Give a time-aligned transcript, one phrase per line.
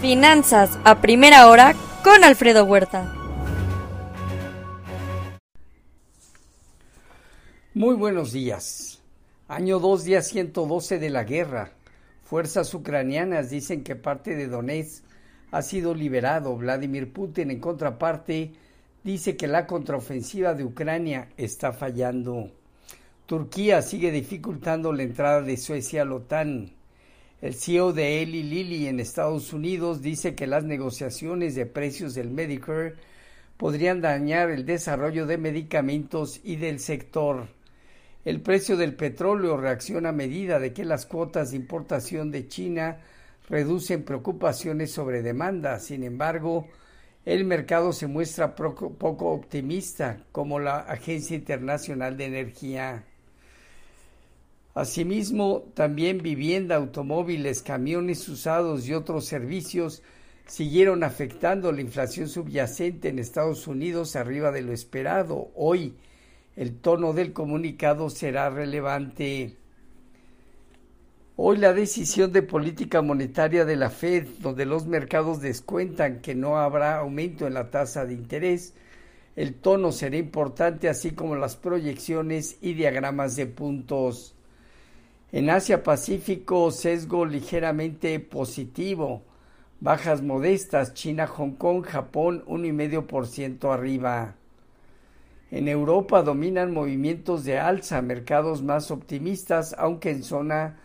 [0.00, 3.10] Finanzas a primera hora con Alfredo Huerta.
[7.72, 9.00] Muy buenos días.
[9.48, 11.72] Año 2, día 112 de la guerra.
[12.24, 15.02] Fuerzas ucranianas dicen que parte de Donetsk
[15.50, 16.54] ha sido liberado.
[16.56, 18.52] Vladimir Putin, en contraparte,
[19.02, 22.50] dice que la contraofensiva de Ucrania está fallando.
[23.24, 26.75] Turquía sigue dificultando la entrada de Suecia a la OTAN.
[27.42, 32.30] El CEO de Eli Lilly en Estados Unidos dice que las negociaciones de precios del
[32.30, 32.94] Medicare
[33.58, 37.48] podrían dañar el desarrollo de medicamentos y del sector.
[38.24, 43.00] El precio del petróleo reacciona a medida de que las cuotas de importación de China
[43.50, 45.78] reducen preocupaciones sobre demanda.
[45.78, 46.66] Sin embargo,
[47.26, 53.04] el mercado se muestra poco optimista, como la Agencia Internacional de Energía.
[54.76, 60.02] Asimismo, también vivienda, automóviles, camiones usados y otros servicios
[60.46, 65.50] siguieron afectando la inflación subyacente en Estados Unidos arriba de lo esperado.
[65.54, 65.94] Hoy,
[66.56, 69.56] el tono del comunicado será relevante.
[71.36, 76.58] Hoy la decisión de política monetaria de la Fed, donde los mercados descuentan que no
[76.58, 78.74] habrá aumento en la tasa de interés,
[79.36, 84.34] el tono será importante, así como las proyecciones y diagramas de puntos.
[85.36, 89.22] En Asia Pacífico, sesgo ligeramente positivo,
[89.80, 94.36] bajas modestas, China, Hong Kong, Japón, 1,5% arriba.
[95.50, 100.80] En Europa dominan movimientos de alza, mercados más optimistas, aunque en zona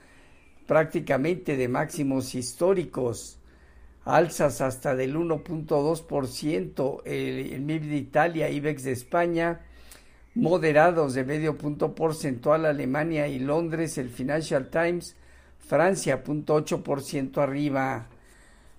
[0.68, 3.40] prácticamente de máximos históricos.
[4.04, 9.62] Alzas hasta del 1.2%, el, el MIB de Italia, IBEX de España,
[10.36, 15.16] moderados de medio punto porcentual Alemania y Londres, el Financial Times,
[15.60, 18.08] Francia, 0.8% arriba.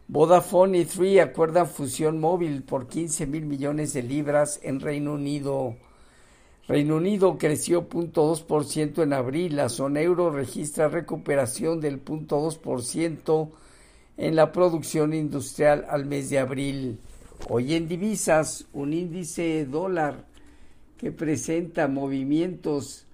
[0.08, 5.77] Vodafone y Three acuerdan fusión móvil por 15 mil millones de libras en Reino Unido.
[6.68, 9.57] Reino Unido creció 0.2% en abril.
[9.57, 13.51] La zona euro registra recuperación del 0.2%
[14.17, 16.98] en la producción industrial al mes de abril.
[17.48, 20.32] Hoy en divisas, un índice dólar
[21.02, 23.05] que presenta movimientos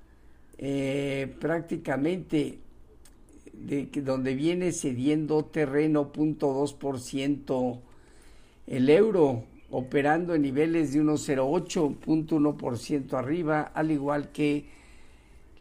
[0.59, 2.59] eh, prácticamente
[3.54, 7.81] de donde viene cediendo terreno 0.2%,
[8.66, 14.66] el euro operando en niveles de 1,08.1% arriba, al igual que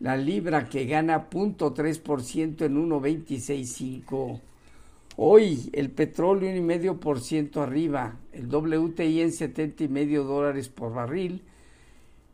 [0.01, 4.41] la libra que gana 0.3% en 1.265.
[5.15, 10.25] Hoy el petróleo un y medio por ciento arriba, el WTI en 70 y medio
[10.25, 11.41] dólares por barril,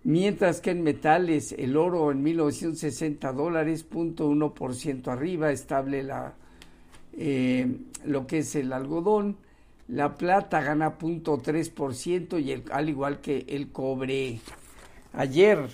[0.03, 6.03] mientras que en metales el oro en 1960 dólares, punto uno por ciento arriba, estable
[6.03, 6.33] la,
[7.13, 9.37] eh, lo que es el algodón,
[9.87, 14.39] la plata gana punto tres por ciento y el, al igual que el cobre.
[15.13, 15.69] Ayer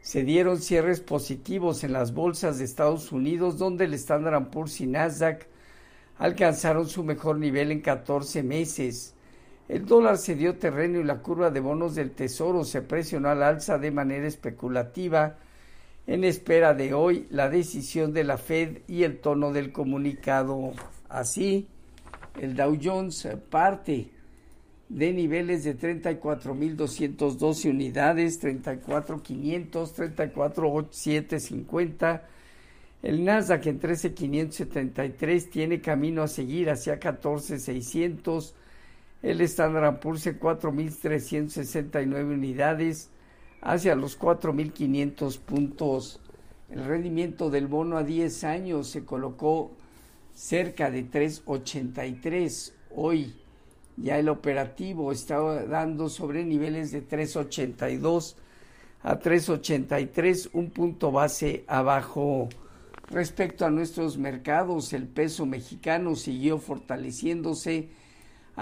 [0.00, 4.86] se dieron cierres positivos en las bolsas de Estados Unidos, donde el Standard Poor's y
[4.86, 5.46] Nasdaq
[6.18, 9.14] alcanzaron su mejor nivel en 14 meses.
[9.72, 13.42] El dólar se dio terreno y la curva de bonos del Tesoro se presionó al
[13.42, 15.38] alza de manera especulativa
[16.06, 20.74] en espera de hoy la decisión de la Fed y el tono del comunicado.
[21.08, 21.68] Así,
[22.38, 24.10] el Dow Jones parte
[24.90, 32.20] de niveles de 34.212 unidades, 34.500, 34.750.
[33.02, 38.52] El Nasdaq en 13.573 tiene camino a seguir hacia 14.600
[39.22, 43.10] el Standard Poor's 4.369 unidades
[43.60, 46.18] hacia los 4.500 puntos.
[46.68, 49.70] El rendimiento del bono a 10 años se colocó
[50.34, 52.72] cerca de 3.83.
[52.94, 53.34] Hoy
[53.96, 58.34] ya el operativo estaba dando sobre niveles de 3.82
[59.02, 62.48] a 3.83, un punto base abajo.
[63.08, 67.90] Respecto a nuestros mercados, el peso mexicano siguió fortaleciéndose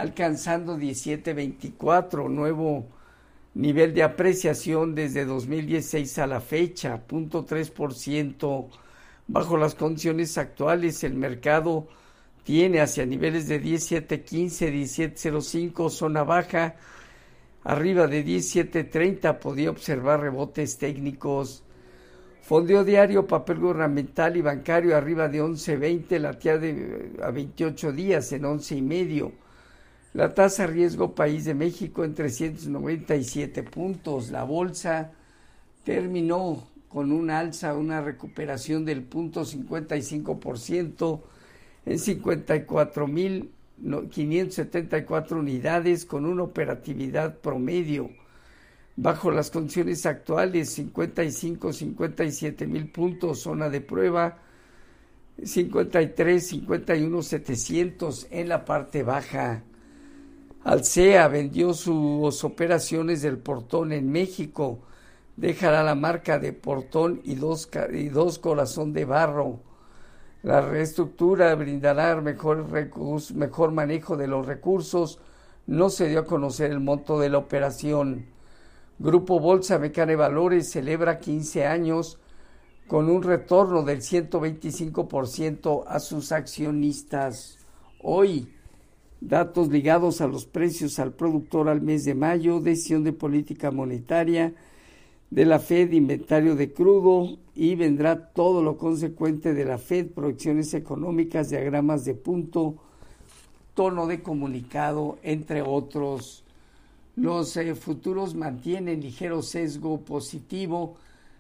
[0.00, 2.86] alcanzando 17.24, nuevo
[3.54, 8.68] nivel de apreciación desde 2016 a la fecha, 0.3%.
[9.26, 11.88] Bajo las condiciones actuales, el mercado
[12.44, 16.76] tiene hacia niveles de 17.15, 17.05, zona baja,
[17.62, 21.62] arriba de 17.30 podía observar rebotes técnicos.
[22.42, 28.32] Fondeo diario, papel gubernamental y bancario arriba de 11.20, la tía de a 28 días
[28.32, 29.32] en 11 y medio.
[30.12, 34.30] La tasa riesgo país de México en 397 puntos.
[34.30, 35.12] La bolsa
[35.84, 41.20] terminó con un alza, una recuperación del punto 55%
[41.86, 48.10] en 54 mil 574 unidades con una operatividad promedio.
[48.96, 54.38] Bajo las condiciones actuales, 55, 57 mil puntos, zona de prueba,
[55.42, 59.62] 53, 51, 700 en la parte baja.
[60.62, 64.80] Alcea vendió sus operaciones del portón en México.
[65.36, 69.60] Dejará la marca de portón y dos, y dos corazón de barro.
[70.42, 72.66] La reestructura brindará mejor,
[73.34, 75.18] mejor manejo de los recursos.
[75.66, 78.26] No se dio a conocer el monto de la operación.
[78.98, 82.18] Grupo Bolsa Mecane Valores celebra 15 años
[82.86, 87.58] con un retorno del 125% a sus accionistas.
[88.02, 88.52] Hoy,
[89.20, 94.54] datos ligados a los precios al productor al mes de mayo, decisión de política monetaria,
[95.30, 100.74] de la Fed, inventario de crudo y vendrá todo lo consecuente de la Fed, proyecciones
[100.74, 102.76] económicas, diagramas de punto,
[103.74, 106.42] tono de comunicado, entre otros.
[107.14, 110.96] Los eh, futuros mantienen ligero sesgo positivo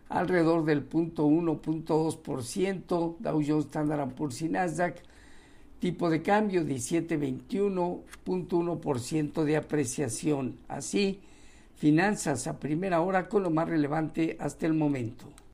[0.08, 5.02] alrededor del punto 1.2%, Dow Jones, Standard Poor's y Nasdaq,
[5.80, 10.58] tipo de cambio 1721.1% de apreciación.
[10.68, 11.20] Así,
[11.80, 15.24] Finanzas a primera hora con lo más relevante hasta el momento.